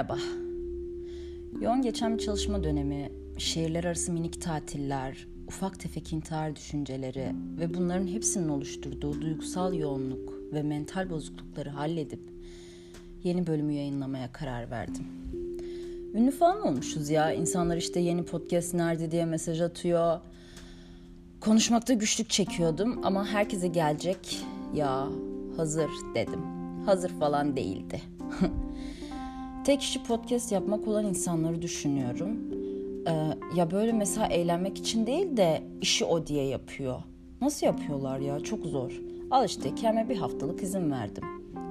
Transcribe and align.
Merhaba. 0.00 0.18
Yoğun 1.60 1.82
geçen 1.82 2.14
bir 2.14 2.22
çalışma 2.22 2.64
dönemi, 2.64 3.12
şehirler 3.38 3.84
arası 3.84 4.12
minik 4.12 4.42
tatiller, 4.42 5.26
ufak 5.48 5.80
tefek 5.80 6.12
intihar 6.12 6.56
düşünceleri 6.56 7.32
ve 7.58 7.74
bunların 7.74 8.06
hepsinin 8.06 8.48
oluşturduğu 8.48 9.20
duygusal 9.20 9.74
yoğunluk 9.74 10.52
ve 10.52 10.62
mental 10.62 11.10
bozuklukları 11.10 11.70
halledip 11.70 12.20
yeni 13.24 13.46
bölümü 13.46 13.72
yayınlamaya 13.72 14.32
karar 14.32 14.70
verdim. 14.70 15.04
Ünlü 16.14 16.30
falan 16.30 16.66
olmuşuz 16.66 17.10
ya. 17.10 17.32
İnsanlar 17.32 17.76
işte 17.76 18.00
yeni 18.00 18.24
podcast 18.24 18.74
nerede 18.74 19.10
diye 19.10 19.24
mesaj 19.24 19.60
atıyor. 19.60 20.20
Konuşmakta 21.40 21.92
güçlük 21.92 22.30
çekiyordum 22.30 23.00
ama 23.02 23.26
herkese 23.26 23.68
gelecek 23.68 24.38
ya 24.74 25.08
hazır 25.56 25.90
dedim. 26.14 26.40
Hazır 26.86 27.10
falan 27.10 27.56
değildi. 27.56 28.00
Tek 29.64 29.80
kişi 29.80 30.02
podcast 30.02 30.52
yapmak 30.52 30.88
olan 30.88 31.04
insanları 31.04 31.62
düşünüyorum. 31.62 32.38
Ee, 33.06 33.12
ya 33.56 33.70
böyle 33.70 33.92
mesela 33.92 34.26
eğlenmek 34.26 34.78
için 34.78 35.06
değil 35.06 35.36
de 35.36 35.62
işi 35.80 36.04
o 36.04 36.26
diye 36.26 36.44
yapıyor. 36.44 37.02
Nasıl 37.40 37.66
yapıyorlar 37.66 38.18
ya? 38.18 38.40
Çok 38.40 38.66
zor. 38.66 39.00
Al 39.30 39.46
işte 39.46 39.74
kendime 39.74 40.08
bir 40.08 40.16
haftalık 40.16 40.62
izin 40.62 40.90
verdim. 40.90 41.24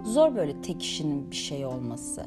Zor 0.05 0.35
böyle 0.35 0.61
tek 0.61 0.79
kişinin 0.79 1.31
bir 1.31 1.35
şey 1.35 1.65
olması. 1.65 2.25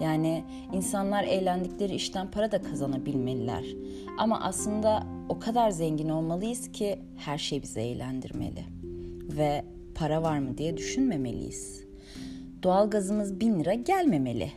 Yani 0.00 0.44
insanlar 0.72 1.24
eğlendikleri 1.24 1.94
işten 1.94 2.30
para 2.30 2.52
da 2.52 2.62
kazanabilmeliler. 2.62 3.64
Ama 4.18 4.40
aslında 4.40 5.06
o 5.28 5.38
kadar 5.38 5.70
zengin 5.70 6.08
olmalıyız 6.08 6.72
ki 6.72 6.98
her 7.16 7.38
şey 7.38 7.62
bizi 7.62 7.80
eğlendirmeli. 7.80 8.64
Ve 9.36 9.64
para 9.94 10.22
var 10.22 10.38
mı 10.38 10.58
diye 10.58 10.76
düşünmemeliyiz. 10.76 11.84
Doğalgazımız 12.62 13.40
bin 13.40 13.60
lira 13.60 13.74
gelmemeli. 13.74 14.52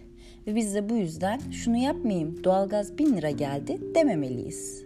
Ve 0.47 0.55
biz 0.55 0.75
de 0.75 0.89
bu 0.89 0.95
yüzden 0.95 1.39
şunu 1.51 1.77
yapmayayım 1.77 2.43
doğalgaz 2.43 2.97
bin 2.97 3.17
lira 3.17 3.31
geldi 3.31 3.81
dememeliyiz. 3.95 4.83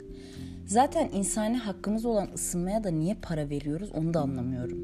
Zaten 0.66 1.10
insani 1.14 1.58
hakkımız 1.58 2.06
olan 2.06 2.28
ısınmaya 2.36 2.84
da 2.84 2.90
niye 2.90 3.16
para 3.22 3.50
veriyoruz 3.50 3.90
onu 3.94 4.14
da 4.14 4.20
anlamıyorum. 4.20 4.78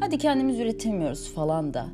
Hadi 0.00 0.18
kendimiz 0.18 0.60
üretemiyoruz 0.60 1.34
falan 1.34 1.74
da. 1.74 1.86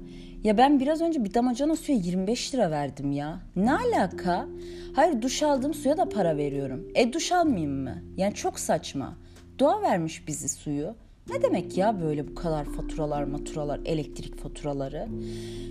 Ya 0.44 0.58
ben 0.58 0.80
biraz 0.80 1.00
önce 1.00 1.24
bir 1.24 1.34
damacana 1.34 1.76
suya 1.76 1.98
25 1.98 2.54
lira 2.54 2.70
verdim 2.70 3.12
ya. 3.12 3.40
Ne 3.56 3.72
alaka? 3.72 4.46
Hayır 4.92 5.22
duş 5.22 5.42
aldığım 5.42 5.74
suya 5.74 5.96
da 5.96 6.08
para 6.08 6.36
veriyorum. 6.36 6.88
E 6.94 7.12
duş 7.12 7.32
almayayım 7.32 7.82
mı? 7.82 8.02
Yani 8.16 8.34
çok 8.34 8.58
saçma. 8.60 9.16
Doğa 9.58 9.82
vermiş 9.82 10.28
bizi 10.28 10.48
suyu. 10.48 10.94
Ne 11.30 11.42
demek 11.42 11.76
ya 11.76 12.00
böyle 12.02 12.28
bu 12.28 12.34
kadar 12.34 12.64
faturalar, 12.64 13.24
maturalar, 13.24 13.80
elektrik 13.84 14.38
faturaları? 14.38 15.08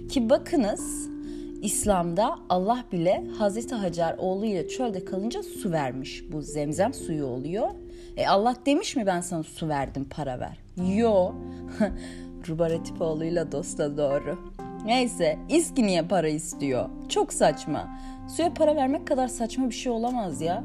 Ki 0.09 0.29
bakınız 0.29 1.09
İslam'da 1.63 2.35
Allah 2.49 2.83
bile 2.91 3.23
Hazreti 3.37 3.75
Hacer 3.75 4.15
oğluyla 4.17 4.67
çölde 4.67 5.05
kalınca 5.05 5.43
su 5.43 5.71
vermiş. 5.71 6.23
Bu 6.31 6.41
zemzem 6.41 6.93
suyu 6.93 7.25
oluyor. 7.25 7.67
E 8.17 8.27
Allah 8.27 8.55
demiş 8.65 8.95
mi 8.95 9.05
ben 9.05 9.21
sana 9.21 9.43
su 9.43 9.69
verdim 9.69 10.07
para 10.09 10.39
ver? 10.39 10.57
Yo. 10.97 11.31
Rubar 12.47 12.71
Atipoğlu'yla 12.71 13.51
dosta 13.51 13.97
doğru. 13.97 14.39
Neyse 14.85 15.39
İSKİ 15.49 15.83
niye 15.83 16.01
para 16.01 16.27
istiyor? 16.27 16.89
Çok 17.09 17.33
saçma. 17.33 17.99
Suya 18.35 18.53
para 18.53 18.75
vermek 18.75 19.07
kadar 19.07 19.27
saçma 19.27 19.69
bir 19.69 19.75
şey 19.75 19.91
olamaz 19.91 20.41
ya. 20.41 20.63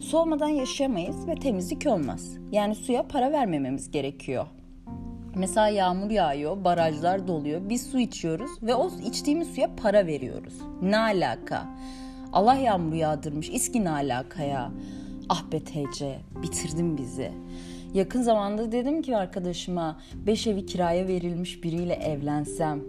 Su 0.00 0.18
olmadan 0.18 0.48
yaşayamayız 0.48 1.26
ve 1.26 1.34
temizlik 1.34 1.86
olmaz. 1.86 2.36
Yani 2.52 2.74
suya 2.74 3.08
para 3.08 3.32
vermememiz 3.32 3.90
gerekiyor. 3.90 4.46
Mesela 5.34 5.68
yağmur 5.68 6.10
yağıyor, 6.10 6.64
barajlar 6.64 7.28
doluyor, 7.28 7.60
biz 7.68 7.90
su 7.90 7.98
içiyoruz 7.98 8.50
ve 8.62 8.74
o 8.74 8.90
içtiğimiz 9.06 9.48
suya 9.48 9.70
para 9.76 10.06
veriyoruz. 10.06 10.54
Ne 10.82 10.98
alaka? 10.98 11.66
Allah 12.32 12.54
yağmuru 12.54 12.96
yağdırmış, 12.96 13.48
İSKİ 13.48 13.84
ne 13.84 13.90
alaka 13.90 14.42
ya? 14.42 14.70
Ah 15.28 15.44
be 15.52 15.60
TC, 15.60 16.18
bitirdin 16.42 16.98
bizi. 16.98 17.32
Yakın 17.94 18.22
zamanda 18.22 18.72
dedim 18.72 19.02
ki 19.02 19.16
arkadaşıma, 19.16 20.00
beş 20.26 20.46
evi 20.46 20.66
kiraya 20.66 21.08
verilmiş 21.08 21.64
biriyle 21.64 21.94
evlensem. 21.94 22.80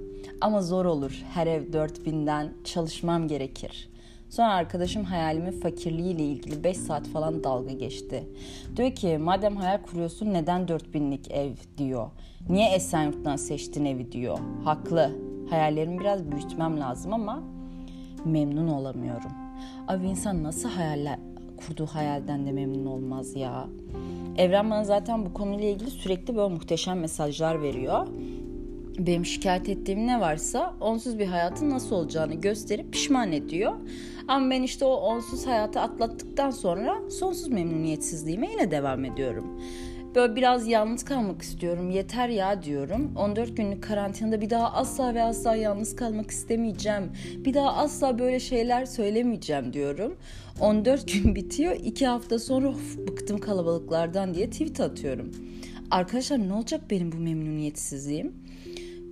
Ama 0.42 0.62
zor 0.62 0.86
olur, 0.86 1.24
her 1.34 1.48
ev 1.48 1.64
4000'den 1.64 2.54
çalışmam 2.64 3.28
gerekir. 3.28 3.90
Sonra 4.30 4.54
arkadaşım 4.54 5.04
hayalimin 5.04 5.52
fakirliğiyle 5.52 6.24
ilgili 6.24 6.64
5 6.64 6.78
saat 6.78 7.08
falan 7.08 7.44
dalga 7.44 7.74
geçti. 7.74 8.24
Diyor 8.76 8.92
ki 8.92 9.18
madem 9.18 9.56
hayal 9.56 9.82
kuruyorsun 9.82 10.34
neden 10.34 10.62
4000'lik 10.62 11.32
ev 11.32 11.52
diyor. 11.78 12.10
Niye 12.50 12.70
Esenyurt'tan 12.70 13.36
seçtin 13.36 13.86
evi 13.86 14.12
diyor. 14.12 14.40
Haklı. 14.64 15.12
Hayallerimi 15.50 16.00
biraz 16.00 16.32
büyütmem 16.32 16.80
lazım 16.80 17.14
ama 17.14 17.44
memnun 18.26 18.68
olamıyorum. 18.68 19.32
Abi 19.88 20.08
insan 20.08 20.44
nasıl 20.44 20.70
hayaller 20.70 21.20
kurduğu 21.58 21.86
hayalden 21.86 22.46
de 22.46 22.52
memnun 22.52 22.86
olmaz 22.86 23.36
ya. 23.36 23.68
Evren 24.38 24.70
bana 24.70 24.84
zaten 24.84 25.26
bu 25.26 25.34
konuyla 25.34 25.70
ilgili 25.70 25.90
sürekli 25.90 26.36
böyle 26.36 26.54
muhteşem 26.54 27.00
mesajlar 27.00 27.62
veriyor. 27.62 28.08
Benim 29.00 29.26
şikayet 29.26 29.70
ettiğim 29.70 30.08
ne 30.08 30.20
varsa 30.20 30.74
onsuz 30.82 31.20
bir 31.20 31.26
hayatın 31.26 31.70
nasıl 31.70 31.96
olacağını 31.96 32.34
gösterip 32.34 32.94
pişman 32.94 33.32
ediyor. 33.32 33.74
Ama 34.28 34.50
ben 34.50 34.62
işte 34.62 34.86
o 34.86 34.94
onsuz 34.94 35.48
hayatı 35.48 35.80
atlattıktan 35.80 36.52
sonra 36.52 37.10
sonsuz 37.10 37.48
memnuniyetsizliğime 37.48 38.52
yine 38.52 38.72
devam 38.72 39.06
ediyorum. 39.06 39.62
Böyle 40.16 40.36
biraz 40.36 40.68
yalnız 40.68 41.04
kalmak 41.04 41.42
istiyorum. 41.42 41.90
Yeter 41.90 42.30
ya 42.30 42.64
diyorum. 42.64 43.12
14 43.16 43.58
günlük 43.58 43.84
karantinada 43.84 44.42
bir 44.42 44.50
daha 44.50 44.74
asla 44.74 45.14
ve 45.14 45.24
asla 45.24 45.56
yalnız 45.56 45.96
kalmak 45.96 46.32
istemeyeceğim. 46.32 47.12
Bir 47.46 47.54
daha 47.54 47.74
asla 47.74 48.20
böyle 48.20 48.40
şeyler 48.40 48.86
söylemeyeceğim 48.86 49.74
diyorum. 49.74 50.18
14 50.62 51.14
gün 51.14 51.36
bitiyor. 51.36 51.76
2 51.84 52.08
hafta 52.08 52.40
sonra 52.40 52.68
of 52.68 52.98
bıktım 52.98 53.38
kalabalıklardan 53.38 54.34
diye 54.34 54.50
tweet 54.50 54.80
atıyorum. 54.80 55.32
Arkadaşlar 55.92 56.50
ne 56.50 56.54
olacak 56.54 56.82
benim 56.90 57.12
bu 57.12 57.18
memnuniyetsizliğim? 57.18 58.34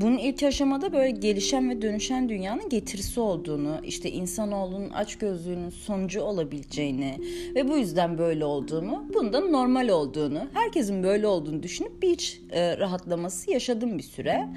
Bunun 0.02 0.18
ilk 0.18 0.44
aşamada 0.44 0.94
böyle 0.94 1.12
gelişen 1.12 1.70
ve 1.70 1.82
dönüşen 1.82 2.30
dünyanın 2.30 2.70
getirisi 2.70 3.20
olduğunu, 3.20 3.80
işte 3.84 4.12
insanoğlunun 4.12 4.90
açgözlüğünün 4.90 5.70
sonucu 5.70 6.22
olabileceğini 6.22 7.18
ve 7.56 7.68
bu 7.70 7.78
yüzden 7.78 8.18
böyle 8.18 8.46
olduğumu, 8.46 9.06
bundan 9.14 9.52
normal 9.52 9.90
olduğunu, 9.90 10.48
herkesin 10.54 11.04
böyle 11.04 11.28
olduğunu 11.28 11.64
düşünüp 11.64 12.02
bir 12.02 12.10
iç 12.10 12.42
e, 12.52 12.78
rahatlaması 12.78 13.52
yaşadım 13.52 13.98
bir 13.98 14.04
süre. 14.04 14.48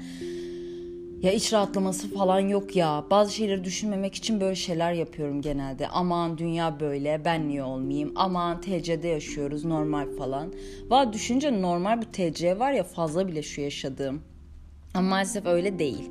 Ya 1.21 1.31
iç 1.31 1.53
rahatlaması 1.53 2.13
falan 2.13 2.39
yok 2.39 2.75
ya. 2.75 3.05
Bazı 3.11 3.33
şeyleri 3.33 3.63
düşünmemek 3.63 4.15
için 4.15 4.41
böyle 4.41 4.55
şeyler 4.55 4.93
yapıyorum 4.93 5.41
genelde. 5.41 5.87
Aman 5.87 6.37
dünya 6.37 6.79
böyle, 6.79 7.21
ben 7.25 7.47
niye 7.47 7.63
olmayayım? 7.63 8.11
Aman 8.15 8.61
TC'de 8.61 9.07
yaşıyoruz, 9.07 9.65
normal 9.65 10.07
falan. 10.17 10.53
Valla 10.89 11.13
düşünce 11.13 11.61
normal 11.61 12.01
bir 12.01 12.05
TC 12.05 12.59
var 12.59 12.71
ya 12.71 12.83
fazla 12.83 13.27
bile 13.27 13.43
şu 13.43 13.61
yaşadığım. 13.61 14.30
Ama 14.93 15.09
maalesef 15.09 15.45
öyle 15.45 15.79
değil. 15.79 16.09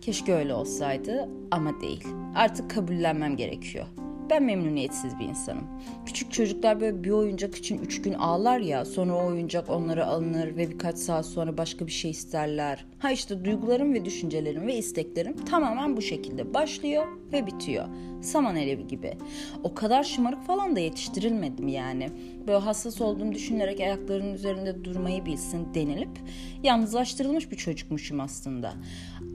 Keşke 0.00 0.34
öyle 0.34 0.54
olsaydı 0.54 1.28
ama 1.50 1.80
değil. 1.80 2.04
Artık 2.34 2.70
kabullenmem 2.70 3.36
gerekiyor. 3.36 3.86
Ben 4.30 4.42
memnuniyetsiz 4.42 5.18
bir 5.18 5.24
insanım. 5.24 5.64
Küçük 6.06 6.32
çocuklar 6.32 6.80
böyle 6.80 7.04
bir 7.04 7.10
oyuncak 7.10 7.54
için 7.54 7.78
üç 7.78 8.02
gün 8.02 8.12
ağlar 8.12 8.58
ya 8.58 8.84
sonra 8.84 9.14
o 9.14 9.26
oyuncak 9.26 9.70
onlara 9.70 10.06
alınır 10.06 10.56
ve 10.56 10.70
birkaç 10.70 10.98
saat 10.98 11.26
sonra 11.26 11.58
başka 11.58 11.86
bir 11.86 11.92
şey 11.92 12.10
isterler. 12.10 12.86
Ha 12.98 13.10
işte 13.10 13.44
duygularım 13.44 13.94
ve 13.94 14.04
düşüncelerim 14.04 14.66
ve 14.66 14.76
isteklerim 14.76 15.44
tamamen 15.44 15.96
bu 15.96 16.02
şekilde 16.02 16.54
başlıyor 16.54 17.06
ve 17.32 17.46
bitiyor. 17.46 17.88
Saman 18.22 18.54
alevi 18.54 18.86
gibi. 18.86 19.12
O 19.64 19.74
kadar 19.74 20.04
şımarık 20.04 20.42
falan 20.46 20.76
da 20.76 20.80
yetiştirilmedim 20.80 21.68
yani. 21.68 22.10
Böyle 22.46 22.58
hassas 22.58 23.00
olduğunu 23.00 23.32
düşünerek 23.32 23.80
ayaklarının 23.80 24.34
üzerinde 24.34 24.84
durmayı 24.84 25.26
bilsin 25.26 25.74
denilip 25.74 26.20
yalnızlaştırılmış 26.62 27.50
bir 27.50 27.56
çocukmuşum 27.56 28.20
aslında. 28.20 28.72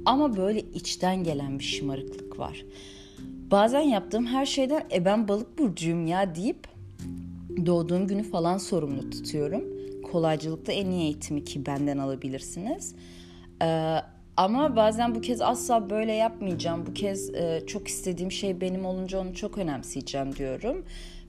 Ama 0.05 0.37
böyle 0.37 0.59
içten 0.59 1.23
gelen 1.23 1.59
bir 1.59 1.63
şımarıklık 1.63 2.39
var. 2.39 2.65
Bazen 3.53 3.81
yaptığım 3.81 4.25
her 4.25 4.45
şeyden 4.45 4.83
e 4.93 5.05
ben 5.05 5.27
balık 5.27 5.59
burcuyum 5.59 6.07
ya 6.07 6.35
deyip 6.35 6.67
doğduğum 7.65 8.07
günü 8.07 8.23
falan 8.23 8.57
sorumlu 8.57 9.09
tutuyorum. 9.09 9.63
Kolaycılıkta 10.11 10.71
en 10.71 10.91
iyi 10.91 11.03
eğitimi 11.03 11.43
ki 11.43 11.65
benden 11.65 11.97
alabilirsiniz. 11.97 12.95
Ee, 13.61 13.97
ama 14.37 14.75
bazen 14.75 15.15
bu 15.15 15.21
kez 15.21 15.41
asla 15.41 15.89
böyle 15.89 16.11
yapmayacağım. 16.11 16.85
Bu 16.87 16.93
kez 16.93 17.29
e, 17.29 17.63
çok 17.67 17.87
istediğim 17.87 18.31
şey 18.31 18.61
benim 18.61 18.85
olunca 18.85 19.19
onu 19.19 19.33
çok 19.33 19.57
önemseyeceğim 19.57 20.35
diyorum. 20.35 20.85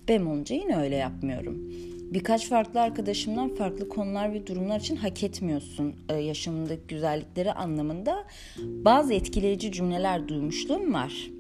Benim 0.09 0.29
olunca 0.29 0.57
yine 0.57 0.77
öyle 0.77 0.97
yapmıyorum. 0.97 1.73
Birkaç 2.13 2.49
farklı 2.49 2.81
arkadaşımdan 2.81 3.49
farklı 3.49 3.89
konular 3.89 4.33
ve 4.33 4.47
durumlar 4.47 4.81
için 4.81 4.97
hak 4.97 5.23
etmiyorsun 5.23 5.95
e, 6.09 6.15
yaşamındaki 6.15 6.83
güzellikleri 6.89 7.53
anlamında 7.53 8.25
bazı 8.59 9.15
etkileyici 9.15 9.73
cümleler 9.73 10.29
duymuşluğum 10.29 10.95
var. 10.95 11.31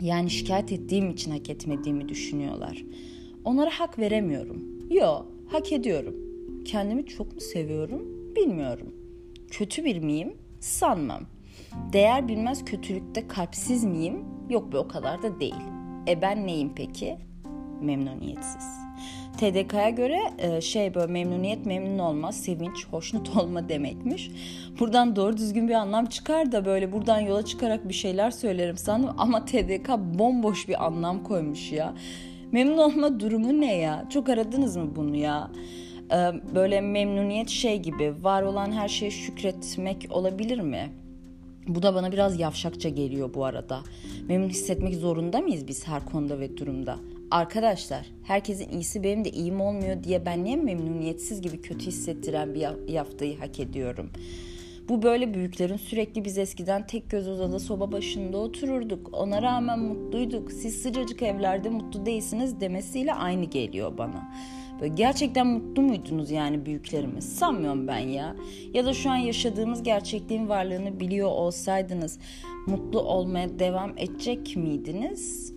Yani 0.00 0.30
şikayet 0.30 0.72
ettiğim 0.72 1.10
için 1.10 1.30
hak 1.30 1.50
etmediğimi 1.50 2.08
düşünüyorlar. 2.08 2.84
Onlara 3.44 3.70
hak 3.70 3.98
veremiyorum. 3.98 4.64
Yo, 4.90 5.26
hak 5.48 5.72
ediyorum. 5.72 6.14
Kendimi 6.64 7.06
çok 7.06 7.34
mu 7.34 7.40
seviyorum? 7.40 8.02
Bilmiyorum. 8.36 8.94
Kötü 9.50 9.84
bir 9.84 9.98
miyim? 9.98 10.34
Sanmam. 10.60 11.22
Değer 11.92 12.28
bilmez 12.28 12.64
kötülükte 12.64 13.28
kalpsiz 13.28 13.84
miyim? 13.84 14.24
Yok 14.50 14.72
be 14.72 14.78
o 14.78 14.88
kadar 14.88 15.22
da 15.22 15.40
değil. 15.40 15.54
E 16.08 16.22
ben 16.22 16.46
neyim 16.46 16.72
peki? 16.76 17.16
Memnuniyetsiz. 17.82 18.85
TDK'ya 19.36 19.90
göre 19.90 20.18
e, 20.38 20.60
şey 20.60 20.94
böyle 20.94 21.12
memnuniyet 21.12 21.66
memnun 21.66 21.98
olma, 21.98 22.32
sevinç, 22.32 22.86
hoşnut 22.90 23.36
olma 23.36 23.68
demekmiş. 23.68 24.30
Buradan 24.80 25.16
doğru 25.16 25.36
düzgün 25.36 25.68
bir 25.68 25.74
anlam 25.74 26.06
çıkar 26.06 26.52
da 26.52 26.64
böyle 26.64 26.92
buradan 26.92 27.20
yola 27.20 27.44
çıkarak 27.44 27.88
bir 27.88 27.94
şeyler 27.94 28.30
söylerim 28.30 28.76
sandım 28.76 29.14
ama 29.18 29.44
TDK 29.44 29.88
bomboş 29.98 30.68
bir 30.68 30.84
anlam 30.84 31.22
koymuş 31.24 31.72
ya. 31.72 31.94
Memnun 32.52 32.78
olma 32.78 33.20
durumu 33.20 33.60
ne 33.60 33.76
ya? 33.76 34.06
Çok 34.10 34.28
aradınız 34.28 34.76
mı 34.76 34.96
bunu 34.96 35.16
ya? 35.16 35.50
E, 36.12 36.16
böyle 36.54 36.80
memnuniyet 36.80 37.48
şey 37.48 37.82
gibi 37.82 38.14
var 38.22 38.42
olan 38.42 38.72
her 38.72 38.88
şeye 38.88 39.10
şükretmek 39.10 40.06
olabilir 40.10 40.60
mi? 40.60 40.92
Bu 41.68 41.82
da 41.82 41.94
bana 41.94 42.12
biraz 42.12 42.40
yavşakça 42.40 42.88
geliyor 42.88 43.34
bu 43.34 43.44
arada. 43.44 43.80
Memnun 44.28 44.48
hissetmek 44.48 44.94
zorunda 44.94 45.40
mıyız 45.40 45.68
biz 45.68 45.88
her 45.88 46.04
konuda 46.04 46.40
ve 46.40 46.56
durumda? 46.56 46.98
Arkadaşlar 47.30 48.06
herkesin 48.22 48.68
iyisi 48.68 49.02
benim 49.02 49.24
de 49.24 49.30
iyim 49.30 49.60
olmuyor 49.60 50.02
diye 50.04 50.26
ben 50.26 50.44
niye 50.44 50.56
memnuniyetsiz 50.56 51.40
gibi 51.40 51.60
kötü 51.60 51.86
hissettiren 51.86 52.54
bir 52.54 52.88
yaftayı 52.92 53.38
hak 53.38 53.60
ediyorum? 53.60 54.10
Bu 54.88 55.02
böyle 55.02 55.34
büyüklerin 55.34 55.76
sürekli 55.76 56.24
biz 56.24 56.38
eskiden 56.38 56.86
tek 56.86 57.10
göz 57.10 57.28
odada 57.28 57.58
soba 57.58 57.92
başında 57.92 58.38
otururduk. 58.38 59.10
Ona 59.12 59.42
rağmen 59.42 59.78
mutluyduk. 59.78 60.52
Siz 60.52 60.82
sıcacık 60.82 61.22
evlerde 61.22 61.68
mutlu 61.68 62.06
değilsiniz 62.06 62.60
demesiyle 62.60 63.14
aynı 63.14 63.44
geliyor 63.44 63.98
bana. 63.98 64.32
Böyle 64.80 64.94
gerçekten 64.94 65.46
mutlu 65.46 65.82
muydunuz 65.82 66.30
yani 66.30 66.66
büyüklerimiz? 66.66 67.36
Sanmıyorum 67.36 67.88
ben 67.88 67.98
ya. 67.98 68.36
Ya 68.74 68.84
da 68.84 68.92
şu 68.94 69.10
an 69.10 69.16
yaşadığımız 69.16 69.82
gerçekliğin 69.82 70.48
varlığını 70.48 71.00
biliyor 71.00 71.28
olsaydınız 71.28 72.18
mutlu 72.66 73.00
olmaya 73.00 73.58
devam 73.58 73.98
edecek 73.98 74.56
miydiniz? 74.56 75.55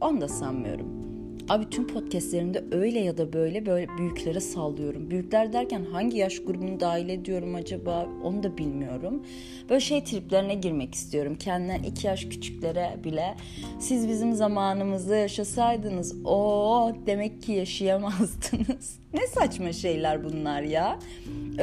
Onu 0.00 0.20
da 0.20 0.28
sanmıyorum. 0.28 1.08
Abi 1.48 1.70
tüm 1.70 1.86
podcastlerimde 1.86 2.64
öyle 2.72 2.98
ya 2.98 3.18
da 3.18 3.32
böyle 3.32 3.66
böyle 3.66 3.88
büyüklere 3.98 4.40
sallıyorum. 4.40 5.10
Büyükler 5.10 5.52
derken 5.52 5.84
hangi 5.92 6.18
yaş 6.18 6.38
grubunu 6.38 6.80
dahil 6.80 7.08
ediyorum 7.08 7.54
acaba 7.54 8.08
onu 8.24 8.42
da 8.42 8.58
bilmiyorum. 8.58 9.22
Böyle 9.70 9.80
şey 9.80 10.04
triplerine 10.04 10.54
girmek 10.54 10.94
istiyorum. 10.94 11.34
Kendinden 11.34 11.82
iki 11.82 12.06
yaş 12.06 12.24
küçüklere 12.24 12.96
bile 13.04 13.36
siz 13.78 14.08
bizim 14.08 14.34
zamanımızda 14.34 15.16
yaşasaydınız 15.16 16.16
o 16.24 16.92
demek 17.06 17.42
ki 17.42 17.52
yaşayamazdınız. 17.52 18.98
ne 19.14 19.26
saçma 19.26 19.72
şeyler 19.72 20.24
bunlar 20.24 20.62
ya. 20.62 20.98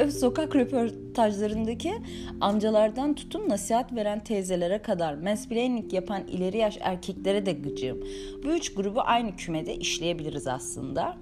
Sokak 0.04 0.56
röportajlarındaki 0.56 1.94
amcalardan 2.40 3.14
tutun 3.14 3.48
nasihat 3.48 3.94
veren 3.94 4.24
teyzelere 4.24 4.82
kadar 4.82 5.14
mansplaining 5.14 5.92
yapan 5.92 6.26
ileri 6.26 6.56
yaş 6.58 6.78
erkeklere 6.80 7.46
de 7.46 7.52
gıcığım. 7.52 8.00
Bu 8.44 8.48
üç 8.48 8.74
grubu 8.74 9.00
aynı 9.00 9.36
kümede 9.36 9.76
işleyebiliriz 9.76 10.46
aslında. 10.46 11.16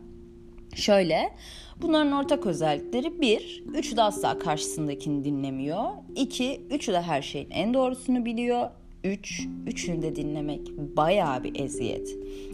Şöyle, 0.74 1.34
bunların 1.82 2.12
ortak 2.12 2.46
özellikleri 2.46 3.20
bir, 3.20 3.64
üçü 3.74 3.96
de 3.96 4.02
asla 4.02 4.38
karşısındakini 4.38 5.24
dinlemiyor. 5.24 5.84
İki, 6.16 6.60
üçü 6.70 6.92
de 6.92 7.00
her 7.00 7.22
şeyin 7.22 7.50
en 7.50 7.74
doğrusunu 7.74 8.24
biliyor. 8.24 8.70
3. 9.04 9.46
Üçünü 9.66 10.02
de 10.02 10.16
dinlemek 10.16 10.68
bayağı 10.78 11.44
bir 11.44 11.60
eziyet. 11.60 12.08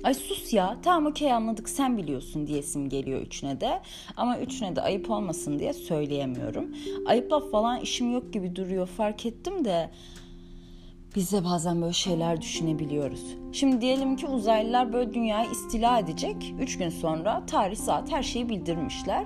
Ay 0.04 0.14
sus 0.14 0.52
ya 0.52 0.76
tamam 0.82 1.10
okey 1.10 1.32
anladık 1.32 1.68
sen 1.68 1.96
biliyorsun 1.98 2.46
diyesim 2.46 2.88
geliyor 2.88 3.20
üçüne 3.20 3.60
de. 3.60 3.80
Ama 4.16 4.38
üçüne 4.38 4.76
de 4.76 4.80
ayıp 4.80 5.10
olmasın 5.10 5.58
diye 5.58 5.72
söyleyemiyorum. 5.72 6.74
Ayıpla 7.06 7.40
falan 7.40 7.80
işim 7.80 8.12
yok 8.12 8.32
gibi 8.32 8.56
duruyor 8.56 8.86
fark 8.86 9.26
ettim 9.26 9.64
de 9.64 9.90
biz 11.16 11.32
de 11.32 11.44
bazen 11.44 11.82
böyle 11.82 11.92
şeyler 11.92 12.40
düşünebiliyoruz. 12.40 13.24
Şimdi 13.52 13.80
diyelim 13.80 14.16
ki 14.16 14.26
uzaylılar 14.26 14.92
böyle 14.92 15.14
dünyayı 15.14 15.50
istila 15.50 15.98
edecek. 15.98 16.54
Üç 16.60 16.78
gün 16.78 16.88
sonra 16.88 17.46
tarih 17.46 17.76
saat 17.76 18.12
her 18.12 18.22
şeyi 18.22 18.48
bildirmişler 18.48 19.24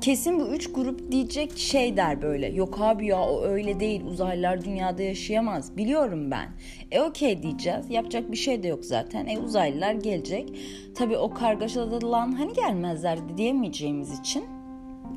kesin 0.00 0.40
bu 0.40 0.48
üç 0.48 0.72
grup 0.72 1.12
diyecek 1.12 1.58
şey 1.58 1.96
der 1.96 2.22
böyle. 2.22 2.46
Yok 2.46 2.80
abi 2.80 3.06
ya 3.06 3.20
o 3.20 3.42
öyle 3.42 3.80
değil 3.80 4.04
uzaylılar 4.04 4.64
dünyada 4.64 5.02
yaşayamaz. 5.02 5.76
Biliyorum 5.76 6.30
ben. 6.30 6.48
E 6.90 7.00
okey 7.00 7.42
diyeceğiz. 7.42 7.90
Yapacak 7.90 8.32
bir 8.32 8.36
şey 8.36 8.62
de 8.62 8.68
yok 8.68 8.84
zaten. 8.84 9.26
E 9.26 9.38
uzaylılar 9.38 9.92
gelecek. 9.94 10.52
Tabii 10.94 11.16
o 11.16 11.34
kargaşada 11.34 12.06
hani 12.38 12.52
gelmezlerdi 12.52 13.36
diyemeyeceğimiz 13.36 14.20
için 14.20 14.44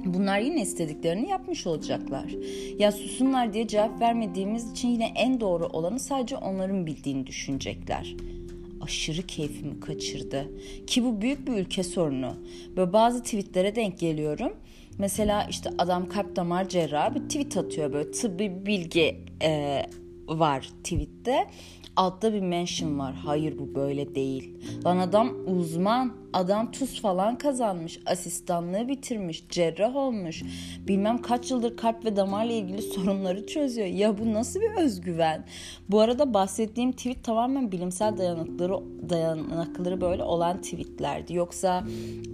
Bunlar 0.05 0.39
yine 0.39 0.61
istediklerini 0.61 1.29
yapmış 1.29 1.67
olacaklar. 1.67 2.35
Ya 2.79 2.91
susunlar 2.91 3.53
diye 3.53 3.67
cevap 3.67 4.01
vermediğimiz 4.01 4.71
için 4.71 4.87
yine 4.87 5.11
en 5.15 5.39
doğru 5.39 5.67
olanı 5.67 5.99
sadece 5.99 6.37
onların 6.37 6.85
bildiğini 6.85 7.27
düşünecekler 7.27 8.15
aşırı 8.81 9.21
keyfimi 9.21 9.79
kaçırdı. 9.79 10.47
Ki 10.87 11.03
bu 11.03 11.21
büyük 11.21 11.47
bir 11.47 11.53
ülke 11.53 11.83
sorunu. 11.83 12.33
Böyle 12.77 12.93
bazı 12.93 13.23
tweetlere 13.23 13.75
denk 13.75 13.99
geliyorum. 13.99 14.53
Mesela 14.99 15.47
işte 15.49 15.69
adam 15.77 16.09
kalp 16.09 16.35
damar 16.35 16.69
cerrahı 16.69 17.15
bir 17.15 17.19
tweet 17.19 17.57
atıyor 17.57 17.93
böyle 17.93 18.11
tıbbi 18.11 18.65
bilgi 18.65 19.25
e, 19.41 19.83
var 20.27 20.69
tweette 20.83 21.47
altta 21.99 22.33
bir 22.33 22.41
mention 22.41 22.99
var. 22.99 23.13
Hayır 23.13 23.59
bu 23.59 23.75
böyle 23.75 24.15
değil. 24.15 24.53
Lan 24.85 24.97
adam 24.97 25.31
uzman. 25.47 26.19
Adam 26.33 26.71
tuz 26.71 27.01
falan 27.01 27.37
kazanmış. 27.37 27.99
Asistanlığı 28.05 28.87
bitirmiş. 28.87 29.43
Cerrah 29.49 29.95
olmuş. 29.95 30.43
Bilmem 30.87 31.21
kaç 31.21 31.51
yıldır 31.51 31.77
kalp 31.77 32.05
ve 32.05 32.15
damarla 32.15 32.51
ilgili 32.51 32.81
sorunları 32.81 33.47
çözüyor. 33.47 33.87
Ya 33.87 34.17
bu 34.17 34.33
nasıl 34.33 34.59
bir 34.59 34.83
özgüven? 34.83 35.45
Bu 35.89 35.99
arada 35.99 36.33
bahsettiğim 36.33 36.91
tweet 36.91 37.23
tamamen 37.23 37.71
bilimsel 37.71 38.17
dayanıkları 38.17 38.73
dayanakları 39.09 40.01
böyle 40.01 40.23
olan 40.23 40.61
tweetlerdi. 40.61 41.33
Yoksa 41.33 41.83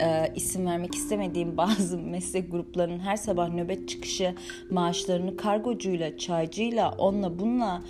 e, 0.01 0.33
isim 0.35 0.65
vermek 0.65 0.95
istemediğim 0.95 1.57
bazı 1.57 1.97
meslek 1.97 2.51
gruplarının 2.51 2.99
her 2.99 3.17
sabah 3.17 3.49
nöbet 3.49 3.89
çıkışı 3.89 4.35
maaşlarını 4.71 5.37
kargocuyla, 5.37 6.17
çaycıyla, 6.17 6.91
onunla 6.91 7.39
bununla 7.39 7.81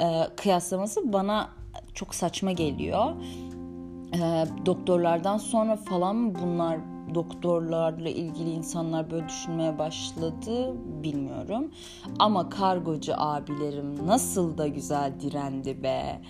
e, 0.00 0.36
kıyaslaması 0.36 1.12
bana 1.12 1.48
çok 1.94 2.14
saçma 2.14 2.52
geliyor. 2.52 3.06
E, 4.14 4.44
doktorlardan 4.66 5.38
sonra 5.38 5.76
falan 5.76 6.34
bunlar 6.34 6.78
doktorlarla 7.14 8.08
ilgili 8.08 8.50
insanlar 8.50 9.10
böyle 9.10 9.28
düşünmeye 9.28 9.78
başladı 9.78 10.74
bilmiyorum. 11.02 11.70
Ama 12.18 12.48
kargocu 12.48 13.12
abilerim 13.16 14.06
nasıl 14.06 14.58
da 14.58 14.68
güzel 14.68 15.12
direndi 15.20 15.82
be. 15.82 16.20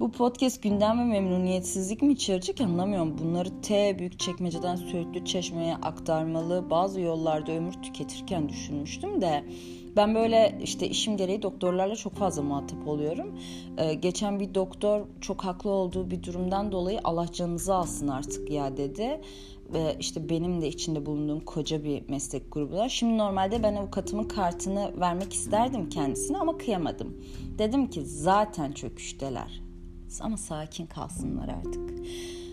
Bu 0.00 0.12
podcast 0.12 0.62
gündem 0.62 0.98
ve 0.98 1.04
memnuniyetsizlik 1.04 2.02
mi 2.02 2.12
içerecek 2.12 2.60
anlamıyorum. 2.60 3.18
Bunları 3.18 3.60
T 3.60 3.98
büyük 3.98 4.18
çekmeceden 4.18 4.76
Söğütlü 4.76 5.24
Çeşme'ye 5.24 5.74
aktarmalı 5.74 6.70
bazı 6.70 7.00
yollarda 7.00 7.52
ömür 7.52 7.72
tüketirken 7.72 8.48
düşünmüştüm 8.48 9.20
de 9.20 9.44
ben 9.96 10.14
böyle 10.14 10.58
işte 10.62 10.88
işim 10.88 11.16
gereği 11.16 11.42
doktorlarla 11.42 11.96
çok 11.96 12.14
fazla 12.14 12.42
muhatap 12.42 12.88
oluyorum. 12.88 13.38
Ee, 13.78 13.94
geçen 13.94 14.40
bir 14.40 14.54
doktor 14.54 15.06
çok 15.20 15.44
haklı 15.44 15.70
olduğu 15.70 16.10
bir 16.10 16.22
durumdan 16.22 16.72
dolayı 16.72 17.00
Allah 17.04 17.32
canınızı 17.32 17.74
alsın 17.74 18.08
artık 18.08 18.50
ya 18.50 18.76
dedi. 18.76 19.20
Ve 19.72 19.96
işte 20.00 20.28
benim 20.28 20.60
de 20.60 20.68
içinde 20.68 21.06
bulunduğum 21.06 21.40
koca 21.40 21.84
bir 21.84 22.08
meslek 22.08 22.52
grubuna. 22.52 22.88
Şimdi 22.88 23.18
normalde 23.18 23.62
ben 23.62 23.74
avukatımın 23.74 24.24
kartını 24.24 25.00
vermek 25.00 25.32
isterdim 25.32 25.88
kendisine 25.88 26.38
ama 26.38 26.58
kıyamadım. 26.58 27.16
Dedim 27.58 27.90
ki 27.90 28.06
zaten 28.06 28.72
çöküşteler. 28.72 29.62
Ama 30.20 30.36
sakin 30.36 30.86
kalsınlar 30.86 31.48
artık. 31.48 31.90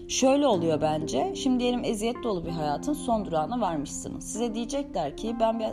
Şöyle 0.07 0.47
oluyor 0.47 0.81
bence. 0.81 1.33
Şimdi 1.35 1.59
diyelim 1.59 1.83
eziyet 1.83 2.23
dolu 2.23 2.45
bir 2.45 2.51
hayatın 2.51 2.93
son 2.93 3.25
durağına 3.25 3.61
varmışsınız. 3.61 4.23
Size 4.23 4.55
diyecekler 4.55 5.17
ki 5.17 5.35
ben 5.39 5.59
bir 5.59 5.67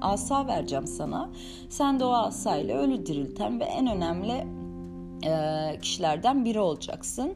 asa 0.00 0.46
vereceğim 0.46 0.86
sana. 0.86 1.30
Sen 1.68 2.00
de 2.00 2.04
o 2.04 2.12
asayla 2.12 2.78
ölü 2.78 3.06
dirilten 3.06 3.60
ve 3.60 3.64
en 3.64 3.86
önemli 3.86 4.46
kişilerden 5.82 6.44
biri 6.44 6.60
olacaksın. 6.60 7.34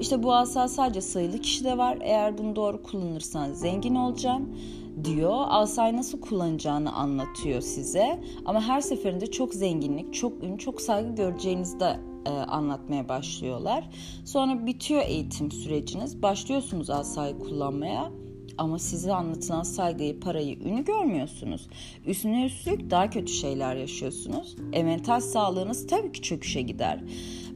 İşte 0.00 0.22
bu 0.22 0.34
asa 0.34 0.68
sadece 0.68 1.00
sayılı 1.00 1.38
kişide 1.38 1.78
var. 1.78 1.98
Eğer 2.00 2.38
bunu 2.38 2.56
doğru 2.56 2.82
kullanırsan 2.82 3.52
zengin 3.52 3.94
olacaksın 3.94 4.56
diyor. 5.04 5.44
Asayı 5.48 5.96
nasıl 5.96 6.20
kullanacağını 6.20 6.92
anlatıyor 6.92 7.60
size. 7.60 8.20
Ama 8.46 8.60
her 8.60 8.80
seferinde 8.80 9.26
çok 9.26 9.54
zenginlik, 9.54 10.14
çok 10.14 10.44
ün, 10.44 10.56
çok 10.56 10.80
saygı 10.80 11.14
göreceğinizi 11.14 11.80
de 11.80 11.96
e, 12.26 12.30
anlatmaya 12.30 13.08
başlıyorlar. 13.08 13.90
Sonra 14.24 14.66
bitiyor 14.66 15.02
eğitim 15.06 15.52
süreciniz. 15.52 16.22
Başlıyorsunuz 16.22 16.90
asayı 16.90 17.38
kullanmaya 17.38 18.10
ama 18.58 18.78
size 18.78 19.12
anlatılan 19.12 19.62
saygıyı, 19.62 20.20
parayı, 20.20 20.58
ünü 20.58 20.84
görmüyorsunuz. 20.84 21.68
Üstüne 22.06 22.46
üstlük 22.46 22.90
daha 22.90 23.10
kötü 23.10 23.32
şeyler 23.32 23.76
yaşıyorsunuz. 23.76 24.56
E, 24.72 24.82
mental 24.82 25.20
sağlığınız 25.20 25.86
tabii 25.86 26.12
ki 26.12 26.22
çöküşe 26.22 26.62
gider. 26.62 27.00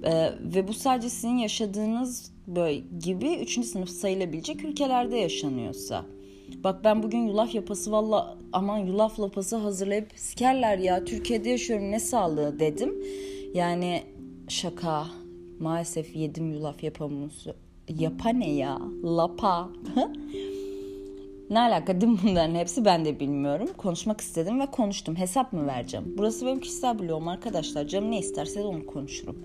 E, 0.03 0.33
ve 0.55 0.69
bu 0.69 0.75
sadece 0.75 1.11
sizin 1.11 1.37
yaşadığınız 1.39 2.33
böyle 2.47 2.83
gibi 3.05 3.35
3. 3.35 3.65
sınıf 3.65 3.91
sayılabilecek 3.91 4.65
ülkelerde 4.65 5.17
yaşanıyorsa. 5.17 6.05
Bak 6.65 6.85
ben 6.85 7.03
bugün 7.03 7.19
yulaf 7.19 7.55
yapası 7.55 7.93
valla 7.93 8.39
aman 8.53 8.79
yulaf 8.79 9.21
lapası 9.21 9.57
hazırlayıp 9.57 10.13
sikerler 10.17 10.79
ya. 10.79 11.05
Türkiye'de 11.05 11.51
yaşıyorum 11.51 11.91
ne 11.91 12.01
sağlığı 12.01 12.61
dedim. 12.61 12.95
Yani 13.55 14.03
şaka. 14.49 15.07
Maalesef 15.61 16.17
yedim 16.17 16.53
yulaf 16.53 16.85
yapamızı. 16.85 17.55
Yapa 17.89 18.29
ne 18.29 18.51
ya? 18.51 18.79
Lapa. 19.05 19.69
ne 21.51 21.61
alaka 21.61 22.01
değil 22.01 22.13
mi 22.13 22.19
bunların 22.23 22.55
hepsi 22.55 22.85
ben 22.85 23.05
de 23.05 23.21
bilmiyorum. 23.21 23.69
Konuşmak 23.77 24.21
istedim 24.21 24.61
ve 24.61 24.67
konuştum. 24.67 25.17
Hesap 25.17 25.53
mı 25.53 25.67
vereceğim? 25.67 26.15
Burası 26.19 26.47
benim 26.47 26.61
kişisel 26.61 26.99
bloğum 26.99 27.29
arkadaşlar. 27.29 27.87
Canım 27.87 28.11
ne 28.11 28.19
isterse 28.19 28.61
de 28.61 28.67
onu 28.67 28.87
konuşurum. 28.87 29.37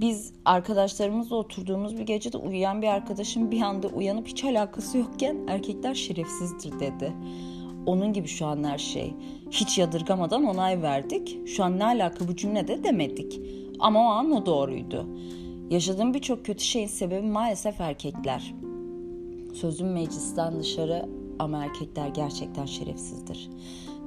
Biz 0.00 0.32
arkadaşlarımızla 0.44 1.36
oturduğumuz 1.36 1.96
bir 1.98 2.02
gecede 2.02 2.38
uyuyan 2.38 2.82
bir 2.82 2.86
arkadaşım 2.86 3.50
bir 3.50 3.60
anda 3.60 3.88
uyanıp 3.88 4.26
hiç 4.26 4.44
alakası 4.44 4.98
yokken 4.98 5.36
erkekler 5.48 5.94
şerefsizdir 5.94 6.80
dedi. 6.80 7.12
Onun 7.86 8.12
gibi 8.12 8.28
şu 8.28 8.46
an 8.46 8.64
her 8.64 8.78
şey. 8.78 9.14
Hiç 9.50 9.78
yadırgamadan 9.78 10.44
onay 10.44 10.82
verdik. 10.82 11.48
Şu 11.48 11.64
an 11.64 11.78
ne 11.78 11.84
alaka 11.84 12.28
bu 12.28 12.36
cümlede 12.36 12.84
demedik. 12.84 13.40
Ama 13.78 14.00
o 14.00 14.08
an 14.10 14.30
o 14.30 14.46
doğruydu. 14.46 15.06
Yaşadığım 15.70 16.14
birçok 16.14 16.46
kötü 16.46 16.64
şeyin 16.64 16.86
sebebi 16.86 17.26
maalesef 17.26 17.80
erkekler. 17.80 18.54
Sözüm 19.54 19.92
meclisten 19.92 20.60
dışarı 20.60 21.08
ama 21.38 21.64
erkekler 21.64 22.08
gerçekten 22.08 22.66
şerefsizdir. 22.66 23.50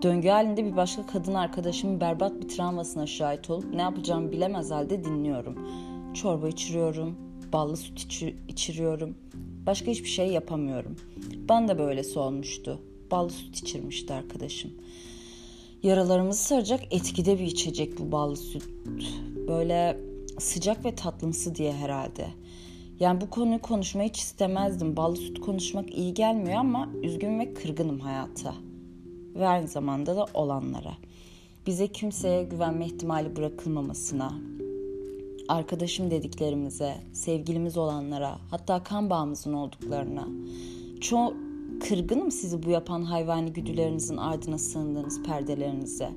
Döngü 0.01 0.27
halinde 0.27 0.65
bir 0.65 0.75
başka 0.75 1.05
kadın 1.05 1.33
arkadaşımın 1.33 2.01
berbat 2.01 2.41
bir 2.41 2.47
travmasına 2.49 3.05
şahit 3.05 3.49
olup 3.49 3.73
ne 3.73 3.81
yapacağımı 3.81 4.31
bilemez 4.31 4.71
halde 4.71 5.03
dinliyorum. 5.03 5.57
Çorba 6.13 6.47
içiriyorum, 6.47 7.15
ballı 7.53 7.77
süt 7.77 7.99
içi- 7.99 8.35
içiriyorum. 8.47 9.17
Başka 9.65 9.91
hiçbir 9.91 10.09
şey 10.09 10.27
yapamıyorum. 10.27 10.95
Bana 11.49 11.67
da 11.67 11.77
böylesi 11.77 12.19
olmuştu. 12.19 12.79
Ballı 13.11 13.29
süt 13.29 13.57
içirmişti 13.57 14.13
arkadaşım. 14.13 14.71
Yaralarımızı 15.83 16.43
saracak 16.43 16.79
etkide 16.91 17.39
bir 17.39 17.45
içecek 17.45 17.99
bu 17.99 18.11
ballı 18.11 18.37
süt. 18.37 18.63
Böyle 19.49 19.97
sıcak 20.39 20.85
ve 20.85 20.95
tatlımsı 20.95 21.55
diye 21.55 21.73
herhalde. 21.73 22.27
Yani 22.99 23.21
bu 23.21 23.29
konuyu 23.29 23.61
konuşmayı 23.61 24.09
hiç 24.09 24.19
istemezdim. 24.19 24.97
Ballı 24.97 25.15
süt 25.15 25.39
konuşmak 25.39 25.97
iyi 25.97 26.13
gelmiyor 26.13 26.59
ama 26.59 26.89
üzgün 27.03 27.39
ve 27.39 27.53
kırgınım 27.53 27.99
hayata. 27.99 28.53
Ve 29.35 29.47
aynı 29.47 29.67
zamanda 29.67 30.15
da 30.15 30.25
olanlara. 30.33 30.93
Bize 31.67 31.87
kimseye 31.87 32.43
güvenme 32.43 32.85
ihtimali 32.85 33.35
bırakılmamasına, 33.35 34.33
arkadaşım 35.47 36.11
dediklerimize, 36.11 36.95
sevgilimiz 37.13 37.77
olanlara, 37.77 38.37
hatta 38.51 38.83
kan 38.83 39.09
bağımızın 39.09 39.53
olduklarına. 39.53 40.27
Çoğu 41.01 41.33
kırgınım 41.79 42.31
sizi 42.31 42.63
bu 42.63 42.69
yapan 42.69 43.03
hayvani 43.03 43.53
güdülerinizin 43.53 44.17
ardına 44.17 44.57
sığındığınız 44.57 45.23
perdelerinize. 45.23 46.09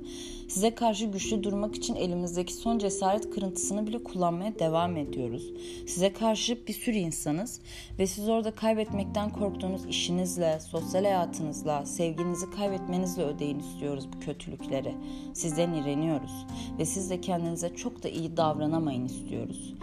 Size 0.49 0.75
karşı 0.75 1.07
güçlü 1.07 1.45
durmak 1.45 1.75
için 1.75 1.95
elimizdeki 1.95 2.55
son 2.55 2.79
cesaret 2.79 3.31
kırıntısını 3.31 3.87
bile 3.87 4.05
kullanmaya 4.05 4.59
devam 4.59 4.97
ediyoruz. 4.97 5.53
Size 5.87 6.13
karşı 6.13 6.67
bir 6.67 6.73
sürü 6.73 6.97
insanız 6.97 7.61
ve 7.99 8.07
siz 8.07 8.29
orada 8.29 8.51
kaybetmekten 8.51 9.31
korktuğunuz 9.31 9.87
işinizle, 9.87 10.61
sosyal 10.61 11.05
hayatınızla, 11.05 11.87
sevginizi 11.87 12.51
kaybetmenizle 12.51 13.23
ödeyin 13.23 13.59
istiyoruz 13.59 14.09
bu 14.17 14.21
kötülükleri. 14.21 14.95
Sizden 15.35 15.73
iğreniyoruz 15.73 16.47
ve 16.79 16.85
siz 16.85 17.11
de 17.11 17.21
kendinize 17.21 17.75
çok 17.75 18.03
da 18.03 18.09
iyi 18.09 18.37
davranamayın 18.37 19.05
istiyoruz. 19.05 19.75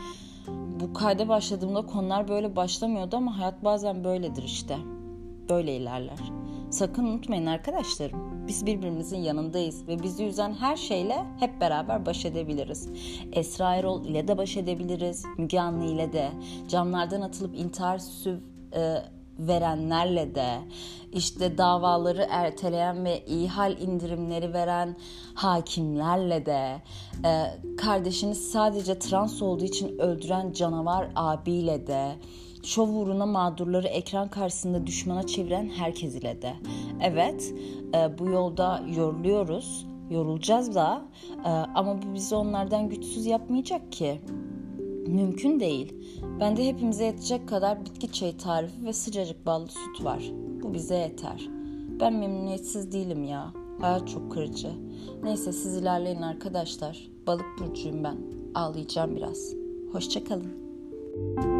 Bu 0.79 0.93
kayda 0.93 1.27
başladığımda 1.27 1.85
konular 1.85 2.27
böyle 2.27 2.55
başlamıyordu 2.55 3.15
ama 3.15 3.37
hayat 3.37 3.63
bazen 3.63 4.03
böyledir 4.03 4.43
işte. 4.43 4.77
Böyle 5.49 5.75
ilerler. 5.75 6.19
Sakın 6.69 7.03
unutmayın 7.03 7.45
arkadaşlarım. 7.45 8.47
Biz 8.47 8.65
birbirimizin 8.65 9.17
yanındayız 9.17 9.87
ve 9.87 10.03
bizi 10.03 10.25
üzen 10.25 10.53
her 10.53 10.75
şeyle 10.75 11.25
hep 11.39 11.61
beraber 11.61 12.05
baş 12.05 12.25
edebiliriz. 12.25 12.89
Esra 13.33 13.75
Erol 13.75 14.05
ile 14.05 14.27
de 14.27 14.37
baş 14.37 14.57
edebiliriz. 14.57 15.25
Müge 15.37 15.59
Anlı 15.59 15.85
ile 15.85 16.13
de. 16.13 16.29
Camlardan 16.67 17.21
atılıp 17.21 17.55
intihar 17.55 17.97
süsü 17.97 18.39
e, 18.75 18.95
verenlerle 19.39 20.35
de. 20.35 20.59
işte 21.13 21.57
davaları 21.57 22.27
erteleyen 22.29 23.05
ve 23.05 23.25
ihal 23.25 23.81
indirimleri 23.81 24.53
veren 24.53 24.95
hakimlerle 25.33 26.45
de. 26.45 26.81
E, 27.25 27.57
kardeşini 27.77 28.35
sadece 28.35 28.99
trans 28.99 29.41
olduğu 29.41 29.65
için 29.65 29.99
öldüren 29.99 30.51
canavar 30.51 31.09
abiyle 31.15 31.87
de 31.87 32.15
şov 32.63 32.89
uğruna 32.89 33.25
mağdurları 33.25 33.87
ekran 33.87 34.29
karşısında 34.29 34.87
düşmana 34.87 35.27
çeviren 35.27 35.69
herkes 35.69 36.15
ile 36.15 36.41
de. 36.41 36.53
Evet 37.01 37.53
e, 37.95 38.19
bu 38.19 38.29
yolda 38.29 38.83
yoruluyoruz, 38.95 39.87
yorulacağız 40.09 40.75
da 40.75 41.01
e, 41.45 41.49
ama 41.49 42.01
bu 42.01 42.13
bizi 42.13 42.35
onlardan 42.35 42.89
güçsüz 42.89 43.25
yapmayacak 43.25 43.91
ki. 43.91 44.21
Mümkün 45.07 45.59
değil. 45.59 45.93
Bende 46.39 46.67
hepimize 46.67 47.05
yetecek 47.05 47.49
kadar 47.49 47.85
bitki 47.85 48.11
çayı 48.11 48.37
tarifi 48.37 48.85
ve 48.85 48.93
sıcacık 48.93 49.45
ballı 49.45 49.67
süt 49.67 50.05
var. 50.05 50.31
Bu 50.63 50.73
bize 50.73 50.95
yeter. 50.95 51.49
Ben 51.99 52.13
memnuniyetsiz 52.13 52.91
değilim 52.91 53.23
ya. 53.23 53.53
Hayat 53.81 54.07
çok 54.07 54.31
kırıcı. 54.31 54.71
Neyse 55.23 55.51
siz 55.51 55.75
ilerleyin 55.75 56.21
arkadaşlar. 56.21 57.09
Balık 57.27 57.45
burcuyum 57.59 58.03
ben. 58.03 58.17
Ağlayacağım 58.55 59.15
biraz. 59.15 59.53
Hoşçakalın. 59.91 61.58